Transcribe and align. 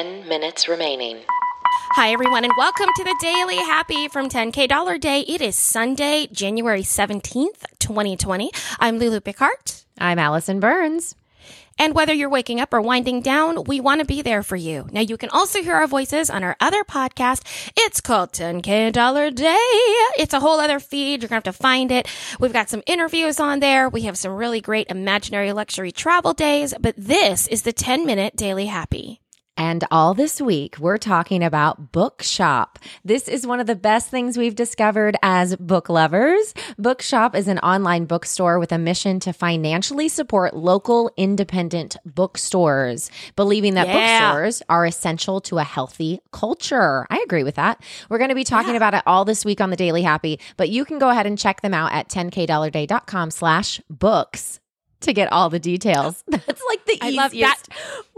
10 0.00 0.26
minutes 0.26 0.66
remaining. 0.66 1.18
Hi, 1.90 2.10
everyone, 2.10 2.44
and 2.44 2.54
welcome 2.56 2.88
to 2.96 3.04
the 3.04 3.14
Daily 3.20 3.56
Happy 3.56 4.08
from 4.08 4.30
10K 4.30 4.66
Dollar 4.66 4.96
Day. 4.96 5.20
It 5.28 5.42
is 5.42 5.56
Sunday, 5.56 6.26
January 6.32 6.80
17th, 6.80 7.66
2020. 7.80 8.50
I'm 8.78 8.98
Lulu 8.98 9.20
Picard. 9.20 9.58
I'm 9.98 10.18
Allison 10.18 10.58
Burns. 10.58 11.16
And 11.78 11.94
whether 11.94 12.14
you're 12.14 12.30
waking 12.30 12.62
up 12.62 12.72
or 12.72 12.80
winding 12.80 13.20
down, 13.20 13.64
we 13.64 13.78
want 13.78 14.00
to 14.00 14.06
be 14.06 14.22
there 14.22 14.42
for 14.42 14.56
you. 14.56 14.88
Now, 14.90 15.02
you 15.02 15.18
can 15.18 15.28
also 15.28 15.62
hear 15.62 15.74
our 15.74 15.86
voices 15.86 16.30
on 16.30 16.44
our 16.44 16.56
other 16.60 16.82
podcast. 16.82 17.42
It's 17.76 18.00
called 18.00 18.32
10K 18.32 18.92
Dollar 18.92 19.30
Day. 19.30 19.58
It's 20.16 20.32
a 20.32 20.40
whole 20.40 20.60
other 20.60 20.80
feed. 20.80 21.20
You're 21.20 21.28
going 21.28 21.42
to 21.42 21.48
have 21.48 21.54
to 21.54 21.62
find 21.62 21.92
it. 21.92 22.08
We've 22.38 22.54
got 22.54 22.70
some 22.70 22.82
interviews 22.86 23.38
on 23.38 23.60
there. 23.60 23.90
We 23.90 24.02
have 24.02 24.16
some 24.16 24.32
really 24.32 24.62
great 24.62 24.88
imaginary 24.88 25.52
luxury 25.52 25.92
travel 25.92 26.32
days, 26.32 26.72
but 26.80 26.94
this 26.96 27.46
is 27.48 27.64
the 27.64 27.72
10 27.74 28.06
minute 28.06 28.34
Daily 28.34 28.64
Happy. 28.64 29.20
And 29.60 29.84
all 29.90 30.14
this 30.14 30.40
week, 30.40 30.78
we're 30.78 30.96
talking 30.96 31.44
about 31.44 31.92
Bookshop. 31.92 32.78
This 33.04 33.28
is 33.28 33.46
one 33.46 33.60
of 33.60 33.66
the 33.66 33.74
best 33.76 34.08
things 34.08 34.38
we've 34.38 34.54
discovered 34.54 35.18
as 35.22 35.54
book 35.56 35.90
lovers. 35.90 36.54
Bookshop 36.78 37.36
is 37.36 37.46
an 37.46 37.58
online 37.58 38.06
bookstore 38.06 38.58
with 38.58 38.72
a 38.72 38.78
mission 38.78 39.20
to 39.20 39.34
financially 39.34 40.08
support 40.08 40.56
local 40.56 41.10
independent 41.18 41.98
bookstores, 42.06 43.10
believing 43.36 43.74
that 43.74 43.86
Yeah. 43.88 44.20
bookstores 44.32 44.62
are 44.70 44.86
essential 44.86 45.42
to 45.42 45.58
a 45.58 45.62
healthy 45.64 46.20
culture. 46.32 47.06
I 47.10 47.18
agree 47.22 47.44
with 47.44 47.56
that. 47.56 47.82
We're 48.08 48.16
going 48.16 48.30
to 48.30 48.34
be 48.34 48.44
talking 48.44 48.76
about 48.76 48.94
it 48.94 49.02
all 49.06 49.26
this 49.26 49.44
week 49.44 49.60
on 49.60 49.68
the 49.68 49.76
Daily 49.76 50.00
Happy, 50.00 50.40
but 50.56 50.70
you 50.70 50.86
can 50.86 50.98
go 50.98 51.10
ahead 51.10 51.26
and 51.26 51.38
check 51.38 51.60
them 51.60 51.74
out 51.74 51.92
at 51.92 52.08
10kdollarday.com 52.08 53.30
slash 53.30 53.78
books 53.90 54.59
to 55.00 55.12
get 55.12 55.32
all 55.32 55.48
the 55.50 55.58
details. 55.58 56.22
That's 56.28 56.62
like 56.68 56.84
the 56.86 56.98
I 57.00 57.08
easiest 57.08 57.16
love 57.16 57.32
that- 57.32 57.62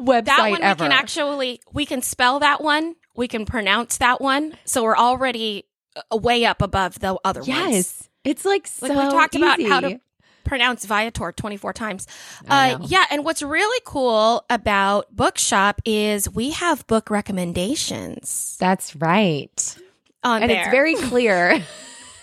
website 0.01 0.25
That 0.27 0.51
one 0.51 0.63
ever. 0.63 0.85
we 0.85 0.89
can 0.91 0.99
actually, 0.99 1.61
we 1.73 1.87
can 1.87 2.03
spell 2.03 2.41
that 2.41 2.61
one. 2.63 2.97
We 3.15 3.29
can 3.29 3.45
pronounce 3.47 3.99
that 3.99 4.21
one. 4.21 4.57
So 4.65 4.83
we're 4.83 4.97
already 4.97 5.65
uh, 6.11 6.17
way 6.17 6.45
up 6.45 6.63
above 6.63 6.99
the 7.01 7.17
other 7.25 7.41
ones. 7.41 7.49
Yes. 7.49 8.09
It's 8.25 8.45
like 8.45 8.67
so 8.67 8.87
Like 8.87 8.97
we 9.09 9.11
talked 9.13 9.35
about 9.35 9.61
how 9.63 9.81
to 9.81 10.01
pronounce 10.45 10.85
Viator 10.87 11.31
24 11.33 11.73
times. 11.73 12.07
Uh, 12.49 12.79
yeah. 12.83 13.05
And 13.11 13.25
what's 13.25 13.43
really 13.43 13.81
cool 13.85 14.45
about 14.51 15.15
Bookshop 15.15 15.81
is 15.85 16.29
we 16.31 16.51
have 16.51 16.87
book 16.87 17.11
recommendations 17.11 18.57
That's 18.59 18.97
right. 18.97 19.77
on 20.25 20.43
And 20.43 20.51
there. 20.51 20.63
it's 20.63 20.71
very 20.71 20.95
clear 20.95 21.63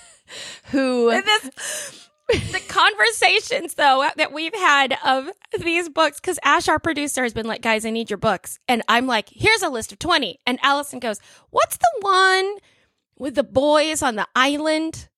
who 0.72 1.10
this, 1.22 2.09
the 2.52 2.62
conversations 2.68 3.74
though 3.74 4.08
that 4.18 4.32
we've 4.32 4.54
had 4.54 4.98
of 5.06 5.30
these 5.60 5.90
books 5.90 6.20
because 6.20 6.38
ash 6.44 6.68
our 6.70 6.78
producer 6.80 7.24
has 7.24 7.34
been 7.34 7.48
like 7.48 7.62
guys 7.62 7.86
i 7.86 7.90
need 7.90 8.10
your 8.10 8.18
books. 8.18 8.60
And 8.68 8.84
i'm 8.88 9.08
like 9.08 9.30
here's 9.32 9.62
a 9.64 9.70
list 9.70 9.92
of 9.92 10.00
20 10.00 10.40
and 10.46 10.60
allison 10.62 11.00
goes 11.00 11.20
what's 11.50 11.78
the 11.78 11.90
one 12.02 12.56
with 13.18 13.36
the 13.36 13.44
boys 13.44 14.02
on 14.02 14.16
the 14.16 14.28
island? 14.36 15.10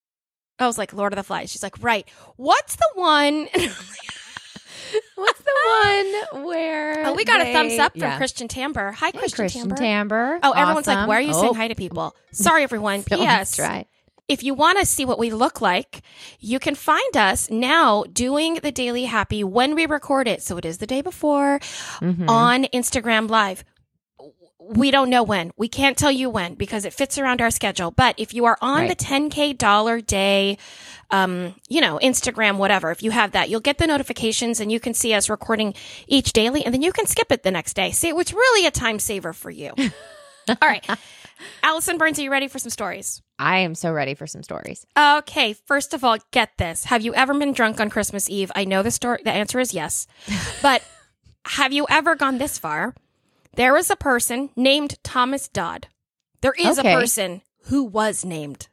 I 0.58 0.68
was 0.68 0.78
like 0.78 0.94
lord 0.94 1.12
of 1.14 1.18
the 1.18 1.24
flies. 1.24 1.52
She's 1.52 1.64
like 1.64 1.76
right. 1.84 2.08
What's 2.38 2.76
the 2.78 2.90
one 2.96 3.48
what's 5.16 5.40
the 5.40 6.32
one 6.34 6.46
where 6.46 7.04
oh 7.08 7.14
we 7.14 7.24
got 7.26 7.42
a 7.42 7.52
thumbs 7.54 7.78
up 7.80 7.94
from 7.94 8.02
yeah. 8.02 8.18
christian 8.18 8.48
tamber. 8.48 8.92
Hi 8.94 9.08
Hey, 9.08 9.12
christian, 9.20 9.38
Christian 9.44 9.62
tamber. 9.70 9.76
Tamber. 9.76 10.40
oh 10.44 10.52
everyone's 10.52 10.88
like 10.88 11.08
why 11.08 11.18
are 11.18 11.22
you 11.22 11.34
Oh, 11.34 11.42
saying 11.42 11.56
hi 11.56 11.68
to 11.68 11.76
people? 11.76 12.14
Oh. 12.16 12.20
Sorry 12.32 12.64
everyone. 12.64 13.04
Ps 13.04 13.56
try. 13.56 13.86
If 14.28 14.44
you 14.44 14.54
want 14.54 14.80
to 14.80 14.86
see 14.86 15.04
what 15.06 15.20
we 15.20 15.30
look 15.32 15.60
like, 15.62 16.02
you 16.40 16.58
can 16.60 16.76
find 16.76 17.18
us 17.18 17.50
now 17.50 18.04
doing 18.12 18.56
the 18.56 18.72
Daily 18.72 19.06
Happy 19.06 19.44
when 19.44 19.76
we 19.76 19.86
record 19.86 20.28
it. 20.28 20.42
So 20.42 20.58
it 20.58 20.66
is 20.66 20.78
the 20.78 20.88
day 20.88 21.02
before 21.02 21.60
Mhm. 22.00 22.30
on 22.30 22.64
Instagram 22.66 23.30
Live. 23.30 23.64
We 24.60 24.92
don't 24.92 25.10
know 25.10 25.24
when. 25.24 25.52
We 25.58 25.68
can't 25.68 25.98
tell 25.98 26.12
you 26.12 26.30
when 26.30 26.54
because 26.54 26.86
it 26.86 26.94
fits 26.94 27.18
around 27.18 27.42
our 27.42 27.50
schedule. 27.52 27.92
But 27.92 28.16
if 28.18 28.34
you 28.34 28.46
are 28.46 28.58
on 28.62 28.82
Right. 28.82 28.90
the 28.90 28.96
10K 28.96 29.52
dollar 29.54 30.00
day, 30.00 30.58
um, 31.10 31.56
you 31.68 31.82
know, 31.82 32.00
Instagram, 32.02 32.56
whatever, 32.58 32.90
if 32.92 33.04
you 33.04 33.12
have 33.12 33.32
that, 33.34 33.50
you'll 33.50 33.60
get 33.60 33.80
the 33.80 33.88
notifications 33.88 34.60
and 34.62 34.72
you 34.72 34.80
can 34.80 34.94
see 34.94 35.14
us 35.14 35.30
recording 35.30 35.74
each 36.08 36.32
daily 36.32 36.64
and 36.64 36.74
then 36.74 36.82
you 36.84 36.94
can 36.94 37.06
skip 37.08 37.32
it 37.34 37.44
the 37.44 37.52
next 37.52 37.74
day. 37.74 37.92
See, 37.92 38.10
it's 38.10 38.32
really 38.34 38.66
a 38.68 38.72
time 38.72 39.00
saver 39.00 39.34
for 39.34 39.50
you. 39.50 39.74
All 40.48 40.56
right. 40.62 40.86
Allison 41.64 41.98
Burns, 41.98 42.20
are 42.20 42.22
you 42.24 42.32
ready 42.32 42.48
for 42.48 42.60
some 42.60 42.70
stories? 42.70 43.22
I 43.42 43.60
am 43.60 43.74
so 43.74 43.92
ready 43.92 44.14
for 44.14 44.28
some 44.28 44.44
stories. 44.44 44.86
Okay, 44.98 45.54
first 45.54 45.96
of 45.96 46.04
all, 46.04 46.18
get 46.30 46.52
this. 46.58 46.86
Have 46.86 47.02
you 47.02 47.14
ever 47.16 47.34
been 47.34 47.54
drunk 47.54 47.80
on 47.80 47.90
Christmas 47.90 48.30
Eve? 48.30 48.52
I 48.56 48.66
know 48.66 48.84
the 48.84 48.92
story 48.92 49.20
the 49.26 49.32
answer 49.32 49.60
is 49.60 49.74
yes. 49.74 50.06
But 50.62 50.84
have 51.46 51.74
you 51.74 51.88
ever 51.90 52.16
gone 52.16 52.38
this 52.38 52.60
far? 52.60 52.94
There 53.56 53.76
is 53.78 53.90
a 53.90 53.96
person 53.96 54.52
named 54.56 54.98
Thomas 55.04 55.48
Dodd. 55.48 55.88
There 56.42 56.54
is 56.58 56.78
Okay. 56.78 56.94
a 56.94 56.98
person 56.98 57.42
who 57.66 57.84
was 57.84 58.24
named 58.24 58.68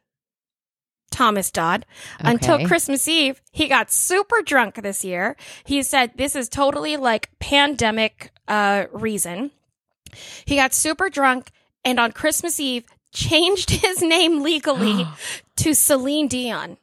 Thomas 1.11 1.49
Dodd 1.51 1.85
until 2.19 2.65
Christmas 2.67 3.07
Eve. 3.07 3.41
He 3.51 3.67
got 3.67 3.91
super 3.91 4.41
drunk 4.43 4.75
this 4.75 5.03
year. 5.03 5.35
He 5.65 5.81
said 5.81 6.11
this 6.15 6.35
is 6.35 6.47
totally 6.47 6.95
like 6.97 7.29
pandemic 7.39 8.31
uh 8.47 8.85
reason. 8.93 9.49
He 10.45 10.55
got 10.55 10.73
super 10.75 11.09
drunk 11.09 11.49
and 11.83 11.99
on 11.99 12.11
Christmas 12.11 12.59
Eve 12.59 12.85
changed 13.11 13.69
his 13.81 14.01
name 14.01 14.41
legally 14.41 15.07
to 15.57 15.73
Celine 15.73 16.27
Dion. 16.27 16.77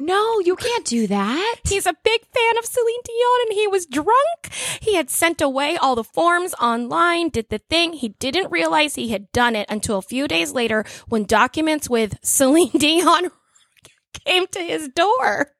No, 0.00 0.38
you 0.38 0.54
can't 0.54 0.84
do 0.84 1.08
that. 1.08 1.56
He's 1.68 1.86
a 1.86 1.94
big 2.04 2.20
fan 2.26 2.58
of 2.58 2.64
Celine 2.64 3.00
Dion 3.04 3.48
and 3.48 3.52
he 3.54 3.66
was 3.66 3.84
drunk. 3.84 4.48
He 4.80 4.94
had 4.94 5.10
sent 5.10 5.40
away 5.40 5.76
all 5.76 5.96
the 5.96 6.04
forms 6.04 6.54
online, 6.60 7.30
did 7.30 7.48
the 7.48 7.58
thing. 7.58 7.94
He 7.94 8.10
didn't 8.10 8.52
realize 8.52 8.94
he 8.94 9.08
had 9.08 9.32
done 9.32 9.56
it 9.56 9.66
until 9.68 9.98
a 9.98 10.02
few 10.02 10.28
days 10.28 10.52
later 10.52 10.84
when 11.08 11.24
documents 11.24 11.90
with 11.90 12.16
Celine 12.22 12.70
Dion 12.78 13.30
came 14.24 14.46
to 14.48 14.60
his 14.60 14.88
door. 14.88 15.50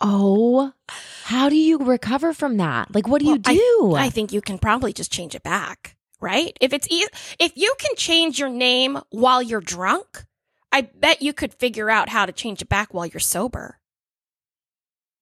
Oh, 0.00 0.72
how 0.88 1.48
do 1.48 1.56
you 1.56 1.78
recover 1.78 2.32
from 2.32 2.56
that? 2.56 2.94
Like, 2.94 3.06
what 3.06 3.20
do 3.20 3.26
you 3.26 3.40
Well, 3.44 3.54
do? 3.54 3.94
I 3.96 4.10
think 4.10 4.32
you 4.32 4.40
can 4.40 4.58
probably 4.58 4.92
just 4.92 5.12
change 5.12 5.34
it 5.34 5.42
back, 5.42 5.96
right? 6.20 6.56
If 6.60 6.72
it's 6.72 6.88
easy, 6.90 7.08
if 7.38 7.52
you 7.56 7.72
can 7.78 7.94
change 7.96 8.38
your 8.38 8.48
name 8.48 8.98
while 9.10 9.42
you're 9.42 9.60
drunk, 9.60 10.24
I 10.72 10.82
bet 10.82 11.22
you 11.22 11.32
could 11.32 11.54
figure 11.54 11.88
out 11.90 12.08
how 12.08 12.26
to 12.26 12.32
change 12.32 12.60
it 12.62 12.68
back 12.68 12.92
while 12.92 13.06
you're 13.06 13.20
sober. 13.20 13.78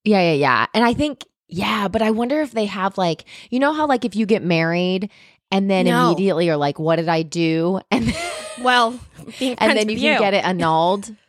Yeah, 0.04 0.20
yeah, 0.20 0.32
yeah. 0.34 0.66
And 0.74 0.84
I 0.84 0.94
think, 0.94 1.24
yeah, 1.48 1.88
but 1.88 2.02
I 2.02 2.10
wonder 2.12 2.40
if 2.40 2.52
they 2.52 2.66
have 2.66 2.96
like, 2.98 3.24
you 3.50 3.58
know 3.58 3.72
how 3.72 3.86
like 3.86 4.04
if 4.04 4.14
you 4.16 4.26
get 4.26 4.42
married 4.42 5.10
and 5.50 5.70
then 5.70 5.86
No. 5.86 6.10
immediately 6.10 6.48
are 6.50 6.56
like, 6.56 6.78
what 6.78 6.96
did 6.96 7.08
I 7.08 7.22
do? 7.22 7.80
And 7.90 8.14
Well, 8.62 8.98
being 9.38 9.54
and 9.58 9.76
then 9.76 9.86
with 9.86 9.98
you 9.98 10.10
can 10.12 10.20
get 10.20 10.34
it 10.34 10.44
annulled. 10.44 11.14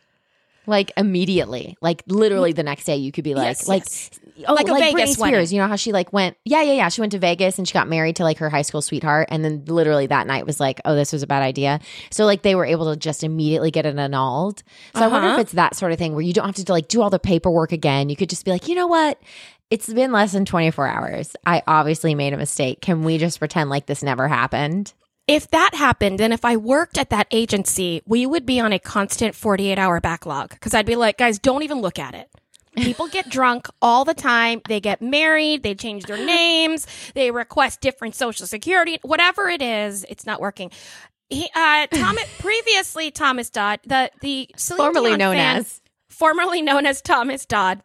Like 0.68 0.92
immediately, 0.96 1.76
like 1.80 2.02
literally 2.06 2.52
the 2.52 2.62
next 2.62 2.84
day, 2.84 2.96
you 2.96 3.10
could 3.10 3.24
be 3.24 3.34
like, 3.34 3.46
Yes, 3.46 3.66
like, 3.68 3.84
yes. 3.84 4.10
oh, 4.46 4.52
Like 4.54 4.68
like, 4.68 4.82
a 4.82 4.94
Britney 4.96 5.06
Spears. 5.08 5.18
wedding. 5.18 5.48
You 5.50 5.58
know 5.62 5.66
how 5.66 5.76
she 5.76 5.92
like 5.92 6.12
went, 6.12 6.36
yeah, 6.44 6.62
yeah, 6.62 6.74
yeah. 6.74 6.88
She 6.90 7.00
went 7.00 7.12
to 7.12 7.18
Vegas 7.18 7.58
and 7.58 7.66
she 7.66 7.72
got 7.72 7.88
married 7.88 8.16
to 8.16 8.22
like 8.22 8.38
her 8.38 8.50
high 8.50 8.62
school 8.62 8.82
sweetheart, 8.82 9.28
and 9.30 9.44
then 9.44 9.64
literally 9.66 10.06
that 10.08 10.26
night 10.26 10.46
was 10.46 10.60
like, 10.60 10.80
oh, 10.84 10.94
this 10.94 11.12
was 11.12 11.22
a 11.22 11.26
bad 11.26 11.42
idea. 11.42 11.80
So 12.10 12.26
like 12.26 12.42
they 12.42 12.54
were 12.54 12.66
able 12.66 12.92
to 12.92 12.96
just 12.98 13.24
immediately 13.24 13.70
get 13.70 13.86
it 13.86 13.96
annulled. 13.98 14.62
So 14.94 15.00
I 15.04 15.08
wonder 15.08 15.28
if 15.28 15.32
Uh-huh. 15.32 15.40
it's 15.40 15.52
that 15.52 15.74
sort 15.74 15.92
of 15.92 15.98
thing 15.98 16.12
where 16.12 16.22
you 16.22 16.32
don't 16.34 16.46
have 16.46 16.54
to 16.64 16.70
like 16.72 16.86
do 16.88 17.00
all 17.02 17.10
the 17.10 17.18
paperwork 17.18 17.72
again. 17.72 18.10
You 18.10 18.16
could 18.16 18.28
just 18.28 18.44
be 18.44 18.50
like, 18.50 18.68
you 18.68 18.74
know 18.74 18.86
what? 18.86 19.18
It's 19.70 19.92
been 19.92 20.12
less 20.12 20.32
than 20.32 20.44
24 20.44 20.86
hours. 20.86 21.34
I 21.46 21.62
obviously 21.66 22.14
made 22.14 22.32
a 22.32 22.36
mistake. 22.38 22.80
Can 22.80 23.04
we 23.04 23.18
just 23.18 23.38
pretend 23.38 23.68
like 23.70 23.86
this 23.86 24.02
never 24.02 24.28
happened? 24.28 24.92
If 25.28 25.48
that 25.50 25.74
happened, 25.74 26.18
then 26.18 26.32
if 26.32 26.44
I 26.44 26.56
worked 26.56 26.98
at 26.98 27.10
that 27.10 27.28
agency, 27.30 28.02
we 28.06 28.26
would 28.26 28.44
be 28.46 28.58
on 28.58 28.72
a 28.72 28.78
constant 28.80 29.34
48 29.36 29.78
hour 29.78 30.00
backlog 30.00 30.50
because 30.50 30.74
I'd 30.74 30.86
be 30.86 30.96
like, 30.96 31.18
guys, 31.18 31.38
don't 31.38 31.62
even 31.62 31.80
look 31.80 31.98
at 31.98 32.14
it. 32.14 32.28
People 32.76 33.06
get 33.08 33.28
drunk 33.30 33.68
all 33.82 34.04
the 34.04 34.14
time. 34.14 34.62
They 34.68 34.80
get 34.80 35.02
married. 35.02 35.62
They 35.62 35.74
change 35.74 36.04
their 36.06 36.24
names. 36.24 36.86
They 37.14 37.30
request 37.30 37.80
different 37.80 38.14
social 38.14 38.46
security, 38.46 38.98
whatever 39.02 39.48
it 39.48 39.62
is. 39.62 40.04
It's 40.08 40.24
not 40.26 40.40
working. 40.40 40.70
He, 41.28 41.48
uh, 41.54 41.86
Thomas, 41.88 42.24
previously 42.38 43.10
Thomas 43.10 43.50
Dodd, 43.50 43.80
the, 43.84 44.10
the 44.22 44.48
Celine 44.56 44.78
Formerly 44.78 45.10
Dion 45.10 45.18
known 45.18 45.36
fan- 45.36 45.56
as. 45.58 45.80
formerly 46.08 46.62
known 46.62 46.86
as 46.86 47.02
Thomas 47.02 47.44
Dodd 47.44 47.82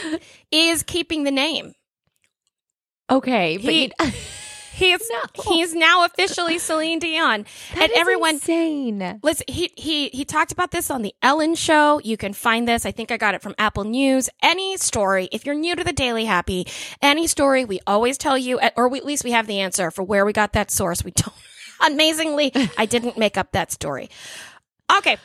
is 0.52 0.82
keeping 0.84 1.24
the 1.24 1.32
name. 1.32 1.74
Okay. 3.10 3.56
But 3.56 3.64
He- 3.72 3.92
He's, 4.74 5.08
No. 5.08 5.44
he's 5.44 5.74
now 5.74 6.04
officially 6.04 6.58
Celine 6.58 6.98
Dion. 6.98 7.46
That 7.74 7.84
and 7.84 7.92
everyone, 7.96 8.34
insane. 8.34 9.20
Listen, 9.22 9.44
he 9.48 9.72
he 9.76 10.08
he 10.08 10.24
talked 10.24 10.50
about 10.52 10.70
this 10.72 10.90
on 10.90 11.02
the 11.02 11.14
Ellen 11.22 11.54
show. 11.54 12.00
You 12.02 12.16
can 12.16 12.32
find 12.32 12.66
this. 12.66 12.84
I 12.84 12.90
think 12.90 13.12
I 13.12 13.16
got 13.16 13.34
it 13.34 13.42
from 13.42 13.54
Apple 13.58 13.84
News. 13.84 14.28
Any 14.42 14.76
story, 14.76 15.28
if 15.30 15.46
you're 15.46 15.54
new 15.54 15.76
to 15.76 15.84
the 15.84 15.92
Daily 15.92 16.24
Happy, 16.24 16.66
any 17.00 17.26
story, 17.28 17.64
we 17.64 17.80
always 17.86 18.18
tell 18.18 18.36
you, 18.36 18.58
or 18.76 18.88
we, 18.88 18.98
at 18.98 19.04
least 19.04 19.22
we 19.24 19.30
have 19.30 19.46
the 19.46 19.60
answer 19.60 19.90
for 19.92 20.02
where 20.02 20.24
we 20.26 20.32
got 20.32 20.52
that 20.54 20.70
source. 20.70 21.04
We 21.04 21.12
don't. 21.12 21.32
Amazingly, 21.92 22.52
I 22.76 22.86
didn't 22.86 23.16
make 23.16 23.36
up 23.36 23.52
that 23.52 23.70
story. 23.70 24.08
Okay, 24.98 25.16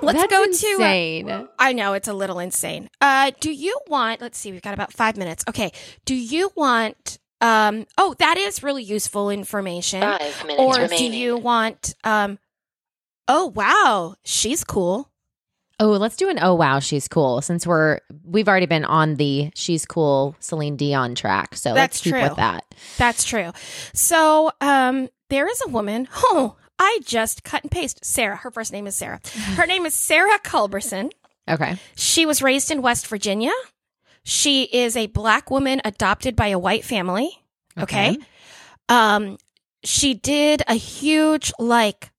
let's 0.00 0.18
That's 0.20 0.30
go 0.30 0.44
to. 0.44 0.48
insane. 0.50 1.48
I 1.58 1.72
know 1.72 1.92
it's 1.94 2.08
a 2.08 2.12
little 2.14 2.38
insane. 2.38 2.88
Uh, 3.00 3.32
do 3.40 3.50
you 3.52 3.78
want? 3.88 4.20
Let's 4.20 4.38
see. 4.38 4.50
We've 4.52 4.62
got 4.62 4.74
about 4.74 4.92
five 4.92 5.16
minutes. 5.16 5.44
Okay. 5.48 5.72
Do 6.04 6.14
you 6.14 6.50
want 6.56 7.18
um, 7.42 7.86
oh, 7.98 8.14
that 8.18 8.38
is 8.38 8.62
really 8.62 8.82
useful 8.84 9.28
information. 9.28 10.00
Five 10.00 10.46
minutes 10.46 10.60
or 10.60 10.82
remaining. 10.82 11.10
do 11.10 11.16
you 11.18 11.36
want, 11.36 11.94
um, 12.04 12.38
oh, 13.28 13.48
wow, 13.54 14.14
she's 14.24 14.64
cool. 14.64 15.10
Oh, 15.80 15.90
let's 15.90 16.14
do 16.14 16.28
an 16.28 16.38
oh 16.40 16.54
wow, 16.54 16.78
she's 16.78 17.08
cool. 17.08 17.40
Since 17.40 17.66
we're 17.66 17.98
we've 18.24 18.46
already 18.46 18.66
been 18.66 18.84
on 18.84 19.16
the 19.16 19.50
she's 19.54 19.84
cool 19.84 20.36
Celine 20.38 20.76
Dion 20.76 21.16
track, 21.16 21.56
so 21.56 21.70
let's 21.72 21.94
That's 21.94 22.00
keep 22.02 22.12
true. 22.12 22.22
with 22.22 22.36
that. 22.36 22.64
That's 22.98 23.24
true. 23.24 23.50
So, 23.92 24.52
um, 24.60 25.08
there 25.28 25.48
is 25.48 25.60
a 25.66 25.70
woman. 25.70 26.06
Oh, 26.16 26.56
I 26.78 27.00
just 27.04 27.42
cut 27.42 27.62
and 27.62 27.70
paste 27.70 28.04
Sarah. 28.04 28.36
Her 28.36 28.50
first 28.52 28.72
name 28.72 28.86
is 28.86 28.94
Sarah. 28.94 29.20
Her 29.56 29.66
name 29.66 29.84
is 29.84 29.94
Sarah 29.94 30.38
Culberson. 30.38 31.10
Okay. 31.48 31.76
She 31.96 32.26
was 32.26 32.42
raised 32.42 32.70
in 32.70 32.80
West 32.82 33.06
Virginia. 33.08 33.52
She 34.24 34.64
is 34.64 34.96
a 34.96 35.06
black 35.08 35.50
woman 35.50 35.80
adopted 35.84 36.36
by 36.36 36.48
a 36.48 36.58
white 36.58 36.84
family. 36.84 37.30
Okay. 37.78 38.16
Um, 38.88 39.38
she 39.84 40.14
did 40.14 40.62
a 40.68 40.74
huge, 40.74 41.52
like, 41.58 42.10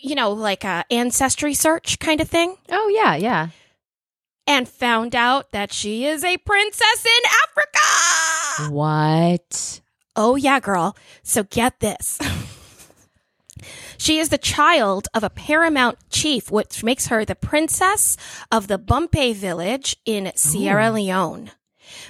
you 0.00 0.14
know, 0.14 0.32
like 0.32 0.64
a 0.64 0.84
ancestry 0.90 1.54
search 1.54 1.98
kind 1.98 2.20
of 2.20 2.28
thing 2.28 2.56
Oh 2.70 2.88
yeah, 2.88 3.14
yeah. 3.14 3.48
and 4.46 4.68
found 4.68 5.14
out 5.14 5.52
that 5.52 5.72
she 5.72 6.04
is 6.06 6.24
a 6.24 6.36
princess 6.38 7.04
in 7.06 7.30
Africa. 7.44 8.72
What? 8.74 9.80
Oh, 10.16 10.34
yeah, 10.36 10.58
girl. 10.60 10.96
So 11.22 11.44
get 11.44 11.78
this. 11.80 12.18
She 13.96 14.18
is 14.18 14.28
the 14.28 14.38
child 14.38 15.08
of 15.14 15.22
a 15.24 15.30
paramount 15.30 15.98
chief, 16.10 16.50
which 16.50 16.82
makes 16.84 17.08
her 17.08 17.24
the 17.24 17.34
princess 17.34 18.16
of 18.52 18.68
the 18.68 18.78
Bumpé 18.78 19.34
village 19.34 19.96
in 20.04 20.32
Sierra 20.34 20.90
Leone. 20.90 21.50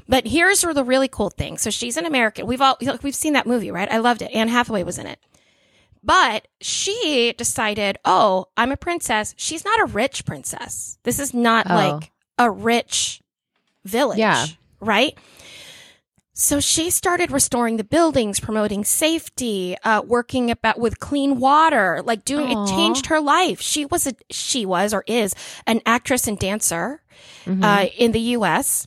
But 0.08 0.26
here's 0.26 0.64
where 0.64 0.74
the 0.74 0.84
really 0.84 1.08
cool 1.08 1.30
thing. 1.30 1.58
So 1.58 1.70
she's 1.70 1.96
an 1.96 2.06
American. 2.06 2.46
We've 2.46 2.60
all 2.60 2.76
we've 3.02 3.14
seen 3.14 3.34
that 3.34 3.46
movie, 3.46 3.70
right? 3.70 3.90
I 3.90 3.98
loved 3.98 4.22
it. 4.22 4.32
Anne 4.34 4.48
Hathaway 4.48 4.82
was 4.82 4.98
in 4.98 5.06
it. 5.06 5.18
But 6.02 6.48
she 6.60 7.34
decided, 7.36 7.98
oh, 8.04 8.46
I'm 8.56 8.72
a 8.72 8.76
princess. 8.76 9.34
She's 9.36 9.64
not 9.64 9.80
a 9.80 9.86
rich 9.86 10.24
princess. 10.24 10.98
This 11.02 11.18
is 11.18 11.34
not 11.34 11.66
Oh. 11.68 11.74
like 11.74 12.12
a 12.38 12.50
rich 12.50 13.20
village. 13.84 14.18
Yeah. 14.18 14.46
Right? 14.80 15.18
So 16.40 16.60
she 16.60 16.88
started 16.90 17.32
restoring 17.32 17.78
the 17.78 17.84
buildings, 17.84 18.38
promoting 18.38 18.84
safety, 18.84 19.76
uh, 19.82 20.02
working 20.06 20.52
about 20.52 20.78
with 20.78 21.00
clean 21.00 21.40
water, 21.40 22.00
like 22.04 22.24
doing 22.24 22.54
Aw. 22.56 22.64
it 22.64 22.68
changed 22.68 23.06
her 23.06 23.20
life. 23.20 23.60
She 23.60 23.84
was 23.84 24.06
a 24.06 24.12
she 24.30 24.64
was 24.64 24.94
or 24.94 25.02
is 25.08 25.34
an 25.66 25.80
actress 25.84 26.28
and 26.28 26.38
dancer 26.38 27.02
Mhm. 27.44 27.64
uh, 27.64 27.88
in 27.98 28.12
the 28.12 28.20
U.S. 28.38 28.86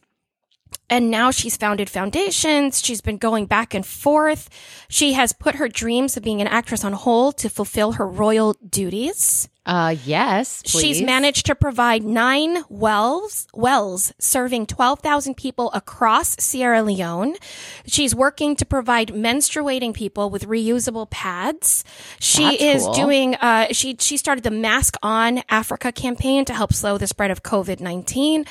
And 0.89 1.11
now 1.11 1.29
she's 1.29 1.57
founded 1.57 1.89
foundations. 1.89 2.81
She's 2.81 3.01
been 3.01 3.17
going 3.17 3.47
back 3.47 3.73
and 3.73 3.85
forth. 3.85 4.49
She 4.87 5.11
has 5.13 5.33
put 5.33 5.55
her 5.55 5.67
dreams 5.67 6.15
of 6.15 6.23
being 6.23 6.39
an 6.39 6.47
actress 6.47 6.85
on 6.85 6.93
hold 6.93 7.37
to 7.39 7.49
fulfill 7.49 7.93
her 7.93 8.07
royal 8.07 8.55
duties. 8.69 9.49
Uh 9.63 9.95
yes, 10.05 10.63
She's 10.65 11.03
managed 11.03 11.45
to 11.45 11.53
provide 11.53 12.03
nine 12.03 12.63
wells, 12.67 13.47
wells 13.53 14.11
serving 14.17 14.65
12,000 14.65 15.35
people 15.37 15.71
across 15.73 16.35
Sierra 16.39 16.81
Leone. 16.81 17.35
She's 17.85 18.15
working 18.15 18.55
to 18.55 18.65
provide 18.65 19.09
menstruating 19.09 19.93
people 19.93 20.31
with 20.31 20.47
reusable 20.47 21.07
pads. 21.11 21.83
She 22.19 22.43
That's 22.43 22.63
is 22.63 22.83
cool. 22.85 22.93
doing, 22.93 23.35
uh, 23.35 23.67
she, 23.71 23.95
she 23.99 24.17
started 24.17 24.43
the 24.43 24.49
Mask 24.51 24.95
on 25.03 25.43
Africa 25.47 25.91
campaign 25.91 26.43
to 26.45 26.53
help 26.53 26.73
slow 26.73 26.97
the 26.97 27.05
spread 27.05 27.29
of 27.29 27.43
COVID-19. 27.43 28.47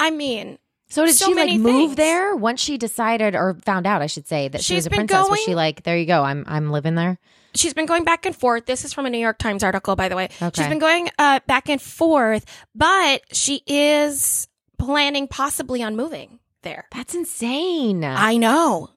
I 0.00 0.10
mean, 0.10 0.58
So 0.94 1.04
did 1.04 1.16
so 1.16 1.26
she 1.26 1.34
like 1.34 1.46
many 1.46 1.58
move 1.58 1.90
things. 1.90 1.96
there 1.96 2.36
once 2.36 2.60
she 2.60 2.78
decided 2.78 3.34
or 3.34 3.54
found 3.64 3.84
out, 3.84 4.00
I 4.00 4.06
should 4.06 4.28
say, 4.28 4.46
that 4.46 4.62
she 4.62 4.76
was 4.76 4.86
a 4.86 4.90
princess? 4.90 5.28
was 5.28 5.40
she 5.40 5.56
like, 5.56 5.82
there 5.82 5.98
you 5.98 6.06
go, 6.06 6.22
I'm 6.22 6.44
I'm 6.46 6.70
living 6.70 6.94
there? 6.94 7.18
she's 7.56 7.74
been 7.74 7.86
going 7.86 8.04
back 8.04 8.26
and 8.26 8.34
forth. 8.34 8.66
This 8.66 8.84
is 8.84 8.92
from 8.92 9.04
a 9.06 9.10
New 9.10 9.18
York 9.18 9.38
Times 9.38 9.64
article, 9.64 9.96
by 9.96 10.08
the 10.08 10.14
way. 10.16 10.28
Okay. 10.40 10.62
She's 10.62 10.68
been 10.68 10.78
going 10.78 11.10
uh, 11.18 11.40
back 11.46 11.68
and 11.68 11.82
forth, 11.82 12.44
but 12.76 13.22
she 13.32 13.62
is 13.66 14.46
planning 14.78 15.26
possibly 15.26 15.82
on 15.82 15.96
moving 15.96 16.38
there. 16.62 16.86
That's 16.92 17.14
insane. 17.14 18.04
I 18.04 18.36
know. 18.36 18.90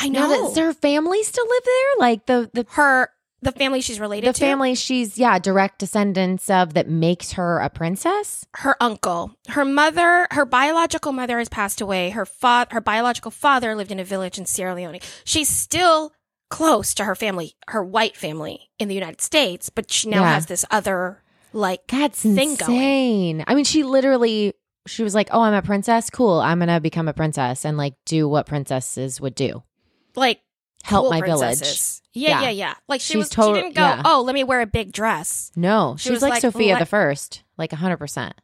I 0.00 0.08
Now, 0.08 0.28
know. 0.28 0.46
does 0.48 0.56
her 0.58 0.72
family 0.74 1.24
still 1.24 1.46
live 1.48 1.62
there? 1.64 1.90
Like 1.98 2.26
the 2.26 2.50
the 2.54 2.66
her 2.70 3.10
the 3.42 3.52
family 3.52 3.80
she's 3.80 4.00
related 4.00 4.26
to. 4.26 4.32
the 4.32 4.38
to 4.38 4.44
family 4.44 4.74
she's 4.74 5.16
yeah 5.18 5.38
direct 5.38 5.78
descendants 5.78 6.50
of 6.50 6.74
that 6.74 6.88
makes 6.88 7.32
her 7.32 7.58
a 7.60 7.70
princess. 7.70 8.44
her 8.56 8.76
uncle 8.82 9.30
her 9.48 9.64
mother 9.64 10.26
her 10.30 10.44
biological 10.44 11.12
mother 11.12 11.38
has 11.38 11.48
passed 11.48 11.80
away 11.80 12.10
her 12.10 12.26
fa- 12.26 12.66
her 12.70 12.80
biological 12.80 13.30
father 13.30 13.74
lived 13.74 13.92
in 13.92 14.00
a 14.00 14.04
village 14.04 14.38
in 14.38 14.46
sierra 14.46 14.74
leone 14.74 14.98
she's 15.24 15.48
still 15.48 16.12
close 16.50 16.94
to 16.94 17.04
her 17.04 17.14
family 17.14 17.54
her 17.68 17.84
white 17.84 18.16
family 18.16 18.70
in 18.78 18.88
the 18.88 18.94
united 18.94 19.20
states 19.20 19.68
but 19.70 19.90
she 19.92 20.08
now 20.08 20.22
Yeah. 20.22 20.34
has 20.34 20.46
this 20.46 20.64
other 20.70 21.22
like 21.52 21.86
That's 21.88 22.20
thing 22.22 22.34
going. 22.56 22.72
insane. 22.74 23.44
I 23.46 23.54
mean, 23.54 23.64
she 23.64 23.82
literally 23.82 24.52
she 24.86 25.02
was 25.02 25.14
like, 25.14 25.28
"Oh, 25.32 25.40
I'm 25.40 25.54
a 25.54 25.62
princess. 25.62 26.10
Cool. 26.10 26.40
I'm 26.40 26.58
gonna 26.58 26.78
become 26.80 27.08
a 27.08 27.14
princess 27.14 27.64
and 27.64 27.76
like 27.78 27.94
do 28.04 28.28
what 28.28 28.46
princesses 28.46 29.18
would 29.18 29.34
do. 29.34 29.62
like 30.14 30.40
Help 30.84 31.04
cool 31.04 31.10
my 31.10 31.20
princesses. 31.20 32.02
yeah 32.14 32.28
Yeah. 32.28 32.42
yeah 32.42 32.50
yeah 32.50 32.74
like 32.88 33.00
she 33.00 33.12
She's 33.14 33.18
was 33.18 33.28
total- 33.28 33.54
she 33.56 33.62
didn't 33.62 33.74
go 33.74 33.82
yeah. 33.82 34.02
oh 34.04 34.22
let 34.22 34.34
me 34.34 34.44
wear 34.44 34.60
a 34.60 34.66
big 34.66 34.92
dress. 34.92 35.50
No, 35.56 35.96
She 35.98 36.04
she's 36.04 36.12
was 36.12 36.22
like, 36.22 36.32
like, 36.32 36.40
Sofia 36.42 36.74
"Let- 36.74 36.78
the 36.80 36.86
First, 36.86 37.42
like 37.56 37.72
hundred 37.72 37.98
percent. 37.98 38.34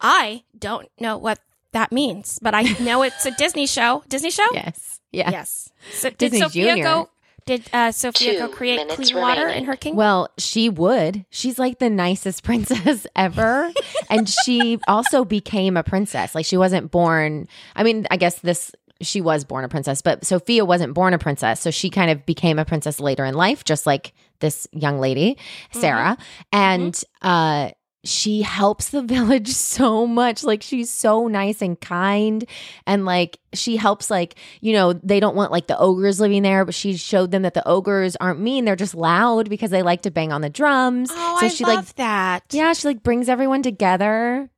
i 0.00 0.42
don't 0.58 0.88
know 1.00 1.16
what 1.16 1.38
that 1.72 1.90
means 1.92 2.38
but 2.42 2.54
i 2.54 2.62
know 2.80 3.02
it's 3.02 3.24
a 3.26 3.30
disney 3.32 3.66
show 3.66 4.02
disney 4.08 4.30
show 4.30 4.46
Yes. 4.52 5.00
Yeah. 5.12 5.30
Yes. 5.30 5.70
So 5.92 6.10
did 6.10 6.18
Disney 6.18 6.40
Sofia 6.40 6.66
Junior. 6.74 6.84
go? 6.84 7.08
Did 7.46 7.62
uh, 7.72 7.90
Sofia 7.92 8.38
go 8.38 8.48
create 8.48 8.86
clean 8.88 9.16
water 9.16 9.42
remaining. 9.42 9.62
in 9.62 9.64
her 9.66 9.76
kingdom? 9.76 9.96
Well, 9.96 10.28
she 10.36 10.68
would. 10.68 11.24
She's 11.30 11.58
like 11.58 11.78
the 11.78 11.88
nicest 11.88 12.42
princess 12.48 13.06
ever. 13.16 13.70
and 14.10 14.28
she 14.28 14.78
also 14.88 15.24
became 15.24 15.76
a 15.78 15.82
princess. 15.84 16.34
Like 16.34 16.44
she 16.44 16.58
wasn't 16.58 16.90
born, 16.90 17.48
I 17.74 17.82
mean, 17.84 18.06
I 18.10 18.18
guess 18.18 18.40
this 18.40 18.72
she 19.00 19.20
was 19.20 19.44
born 19.44 19.64
a 19.64 19.68
princess, 19.68 20.02
but 20.02 20.24
Sofia 20.24 20.64
wasn't 20.64 20.94
born 20.94 21.14
a 21.14 21.18
princess. 21.18 21.60
So 21.60 21.70
she 21.70 21.90
kind 21.90 22.10
of 22.10 22.24
became 22.26 22.58
a 22.58 22.64
princess 22.64 23.00
later 23.00 23.24
in 23.24 23.34
life, 23.34 23.64
just 23.64 23.86
like 23.86 24.12
this 24.40 24.66
young 24.72 24.98
lady, 25.00 25.38
Sarah. 25.72 26.16
And 26.52 26.98
uh 27.22 27.70
she 28.04 28.42
helps 28.42 28.90
the 28.90 29.02
village 29.16 29.48
so 29.48 30.06
much. 30.06 30.44
Like 30.44 30.62
she's 30.62 30.90
so 30.90 31.26
nice 31.26 31.60
and 31.60 31.80
kind. 31.80 32.44
And 32.86 33.04
like 33.04 33.38
she 33.52 33.76
helps 33.76 34.10
like, 34.10 34.36
you 34.60 34.72
know, 34.72 34.92
they 34.92 35.20
don't 35.20 35.36
want 35.36 35.52
like 35.52 35.66
the 35.66 35.78
ogres 35.78 36.20
living 36.20 36.42
there, 36.42 36.64
but 36.64 36.74
she 36.74 36.96
showed 36.96 37.30
them 37.32 37.42
that 37.42 37.54
the 37.54 37.66
ogres 37.66 38.16
aren't 38.16 38.40
mean. 38.40 38.64
They're 38.64 38.76
just 38.76 38.94
loud 38.94 39.50
because 39.50 39.70
they 39.70 39.82
like 39.82 40.02
to 40.02 40.10
bang 40.10 40.32
on 40.32 40.40
the 40.40 40.50
drums. 40.50 41.10
oh, 41.12 41.36
so 41.40 41.46
I 41.46 41.48
she 41.48 41.64
love 41.64 41.76
like 41.76 41.94
that. 41.96 42.44
yeah, 42.52 42.72
she 42.72 42.88
like 42.88 43.02
brings 43.02 43.28
everyone 43.28 43.62
together. 43.62 44.50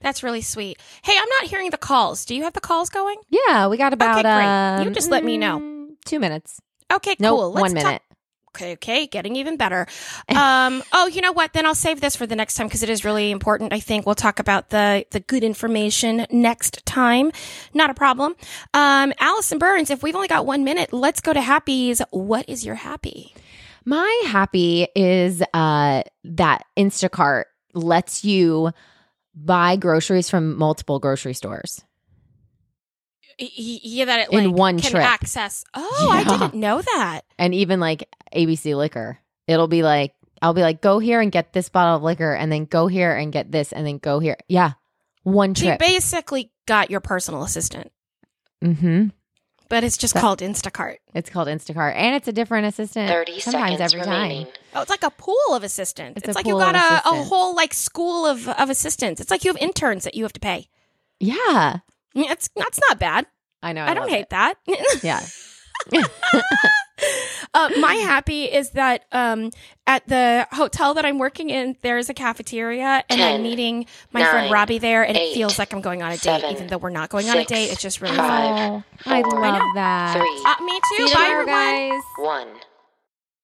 That's 0.00 0.22
really 0.22 0.42
sweet. 0.42 0.80
Hey, 1.02 1.14
I'm 1.16 1.28
not 1.40 1.50
hearing 1.50 1.70
the 1.70 1.78
calls. 1.78 2.24
Do 2.24 2.34
you 2.36 2.44
have 2.44 2.52
the 2.52 2.60
calls 2.60 2.88
going? 2.90 3.16
Yeah, 3.28 3.66
we 3.68 3.76
got 3.76 3.92
about 3.92 4.18
Okay, 4.18 4.22
great. 4.22 4.82
You 4.84 4.88
um, 4.88 4.94
just 4.94 5.10
let 5.10 5.24
me 5.24 5.36
know. 5.38 5.58
mm, 5.58 5.88
Two 6.04 6.20
minutes. 6.20 6.60
Okay, 6.92 7.16
No, 7.18 7.34
cool. 7.36 7.52
Let's 7.52 7.60
one 7.62 7.74
talk- 7.74 7.84
minute. 7.84 8.02
Okay, 8.56 8.72
okay, 8.72 9.06
getting 9.06 9.36
even 9.36 9.56
better. 9.56 9.86
Um, 10.34 10.82
oh, 10.92 11.06
you 11.06 11.20
know 11.20 11.32
what? 11.32 11.52
Then 11.52 11.64
I'll 11.66 11.74
save 11.74 12.00
this 12.00 12.14
for 12.16 12.26
the 12.26 12.36
next 12.36 12.54
time 12.54 12.66
because 12.66 12.82
it 12.82 12.88
is 12.90 13.04
really 13.04 13.30
important. 13.30 13.72
I 13.72 13.80
think 13.80 14.04
we'll 14.06 14.14
talk 14.14 14.38
about 14.38 14.70
the 14.70 15.04
the 15.10 15.20
good 15.20 15.42
information 15.44 16.26
next 16.30 16.84
time. 16.86 17.30
Not 17.74 17.90
a 17.90 17.94
problem. 17.94 18.34
Um, 18.74 19.12
Allison 19.20 19.58
Burns, 19.58 19.90
if 19.90 20.02
we've 20.02 20.14
only 20.14 20.28
got 20.28 20.44
one 20.46 20.64
minute, 20.64 20.92
let's 20.92 21.20
go 21.20 21.32
to 21.32 21.40
Happy's. 21.40 22.00
What 22.10 22.48
is 22.48 22.64
your 22.64 22.74
happy? 22.76 23.34
My 23.84 24.22
happy 24.26 24.86
is 24.94 25.42
uh 25.54 26.02
that 26.24 26.64
Instacart 26.76 27.44
lets 27.74 28.22
you 28.24 28.70
buy 29.44 29.76
groceries 29.76 30.28
from 30.30 30.56
multiple 30.56 30.98
grocery 30.98 31.34
stores. 31.34 31.84
Yeah, 33.38 34.06
that 34.06 34.20
it 34.28 34.32
In 34.32 34.52
one 34.52 34.80
can 34.80 34.90
trip. 34.90 35.04
access. 35.04 35.64
Oh, 35.74 36.08
I 36.12 36.24
didn't 36.24 36.54
know 36.54 36.82
that. 36.82 37.20
and 37.38 37.54
even 37.54 37.78
like 37.78 38.08
ABC 38.34 38.76
liquor. 38.76 39.18
It'll 39.46 39.68
be 39.68 39.82
like 39.82 40.12
I'll 40.42 40.54
be 40.54 40.62
like, 40.62 40.80
go 40.80 40.98
here 41.00 41.20
and 41.20 41.32
get 41.32 41.52
this 41.52 41.68
bottle 41.68 41.96
of 41.96 42.02
liquor, 42.02 42.32
and 42.32 42.50
then 42.50 42.64
go 42.64 42.86
here 42.86 43.12
and 43.14 43.32
get 43.32 43.50
this, 43.50 43.72
and 43.72 43.84
then 43.86 43.98
go 43.98 44.18
here. 44.20 44.36
Yeah, 44.48 44.72
one 45.24 45.54
So 45.54 45.64
you 45.64 45.70
trip. 45.70 45.80
basically 45.80 46.52
got 46.66 46.90
your 46.90 47.00
personal 47.00 47.42
assistant, 47.42 47.90
mm-hmm. 48.62 49.08
But 49.68 49.84
it's 49.84 49.96
just 49.96 50.14
That- 50.14 50.20
called 50.20 50.40
Instacart. 50.40 50.96
It's 51.14 51.30
called 51.30 51.48
Instacart, 51.48 51.94
and 51.94 52.14
it's 52.14 52.28
a 52.28 52.32
different 52.32 52.66
assistant. 52.66 53.08
30 53.08 53.40
sometimes 53.40 53.72
seconds 53.78 53.94
every 53.94 54.00
remaining. 54.10 54.44
time. 54.46 54.54
Oh, 54.74 54.80
it's 54.82 54.90
like 54.90 55.02
a 55.02 55.10
pool 55.10 55.36
of 55.54 55.62
assistants. 55.62 56.18
It's 56.18 56.28
It's, 56.28 56.36
a 56.36 56.38
like 56.38 56.46
you 56.46 56.52
pool 56.54 56.60
got 56.60 56.74
a, 56.76 57.08
a 57.08 57.22
whole 57.24 57.54
like 57.54 57.74
school 57.74 58.26
of, 58.26 58.48
of 58.48 58.70
assistants. 58.70 59.20
It's 59.20 59.30
like 59.30 59.44
you 59.44 59.50
have 59.52 59.60
interns 59.60 60.04
that 60.04 60.14
you 60.14 60.22
have 60.24 60.32
to 60.34 60.40
pay. 60.40 60.68
Yeah, 61.20 61.78
Yeah, 62.14 62.32
It's 62.32 62.48
that's 62.56 62.78
not 62.88 62.98
bad. 62.98 63.26
I 63.62 63.72
know. 63.72 63.84
I, 63.84 63.94
don't 63.94 64.08
hate 64.08 64.22
it. 64.22 64.30
that. 64.30 64.54
Yeah, 65.02 65.20
Uh, 67.58 67.70
my 67.80 67.94
happy 67.94 68.44
is 68.44 68.70
that 68.70 69.04
um, 69.10 69.50
at 69.86 70.06
the 70.06 70.46
hotel 70.52 70.94
that 70.94 71.04
I'm 71.04 71.18
working 71.18 71.50
in, 71.50 71.76
there's 71.82 72.08
a 72.08 72.14
cafeteria, 72.14 73.02
and 73.10 73.20
I'm 73.20 73.42
meeting 73.42 73.86
my 74.12 74.22
friend 74.22 74.52
Robbie 74.52 74.78
there, 74.78 75.02
and 75.04 75.16
it 75.16 75.34
feels 75.34 75.58
like 75.58 75.72
I'm 75.72 75.80
going 75.80 76.00
on 76.02 76.10
a 76.10 76.14
date, 76.14 76.20
seven, 76.40 76.50
even 76.52 76.66
though 76.68 76.78
we're 76.78 76.90
not 76.90 77.08
going 77.08 77.28
on 77.28 77.36
a 77.36 77.44
date. 77.44 77.72
It's 77.72 77.82
just 77.82 78.00
really 78.00 78.16
five, 78.16 78.56
fun. 78.56 78.84
Oh, 79.06 79.10
I 79.10 79.22
four, 79.22 79.40
love 79.40 79.62
that. 79.74 80.16
Three, 80.16 80.42
Uh, 80.46 80.64
me 80.64 80.80
too. 80.96 81.14
Bye, 81.14 81.28
everyone. 81.30 81.46
guys. 81.46 82.02
one. 82.18 82.48